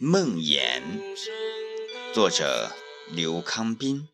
[0.00, 0.80] 梦魇，
[2.14, 2.70] 作者
[3.10, 4.06] 刘康斌。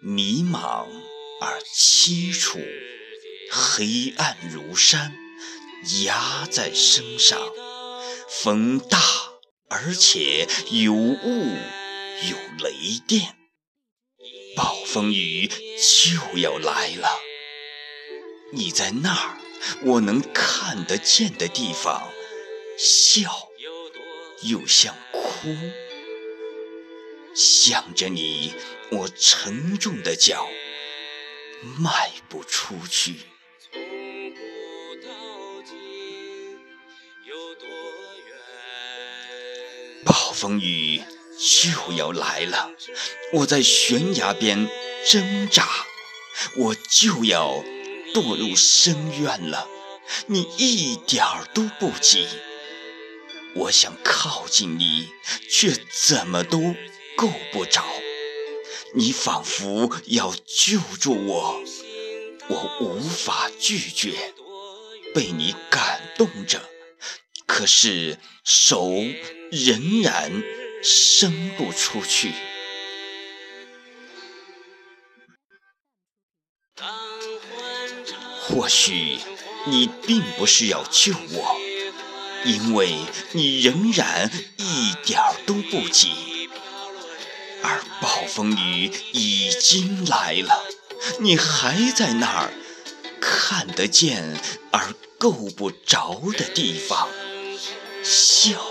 [0.00, 0.86] 迷茫
[1.40, 2.58] 而凄楚，
[3.50, 5.16] 黑暗如山，
[6.04, 7.40] 压在身上。
[8.28, 9.00] 风大
[9.70, 11.56] 而且有雾，
[12.28, 13.34] 有雷电，
[14.54, 17.08] 暴风雨就要来了。
[18.52, 19.38] 你在那儿，
[19.82, 22.10] 我能看得见的地方，
[22.78, 23.48] 笑
[24.42, 25.54] 又像哭，
[27.34, 28.54] 想着你，
[28.90, 30.48] 我沉重的脚
[31.78, 33.16] 迈不出去。
[40.04, 41.02] 暴风雨
[41.38, 42.70] 就要来了，
[43.32, 44.68] 我在悬崖边
[45.08, 45.66] 挣扎，
[46.56, 47.64] 我就要。
[48.14, 49.66] 堕入深渊了，
[50.28, 52.28] 你一点儿都不急。
[53.56, 55.08] 我想靠近你，
[55.50, 56.76] 却怎么都
[57.16, 57.84] 够不着。
[58.94, 61.60] 你仿佛要救助我，
[62.48, 64.32] 我无法拒绝。
[65.12, 66.68] 被你感动着，
[67.46, 68.92] 可是手
[69.50, 70.42] 仍然
[70.84, 72.32] 伸不出去。
[78.54, 79.18] 或许
[79.66, 81.56] 你并不是要救我，
[82.44, 82.94] 因为
[83.32, 86.48] 你仍然一点儿都不急，
[87.64, 90.64] 而暴风雨已经来了，
[91.18, 92.52] 你还在那儿
[93.20, 97.08] 看得见而够不着的地方，
[98.04, 98.70] 笑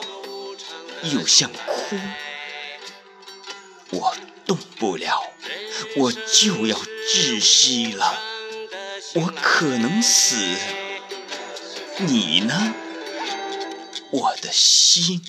[1.11, 1.99] 又像哭，
[3.89, 4.15] 我
[4.47, 5.21] 动不了，
[5.97, 6.79] 我就要
[7.13, 8.32] 窒息了。
[9.15, 10.35] 我可能死，
[11.99, 12.73] 你呢，
[14.09, 15.21] 我的心？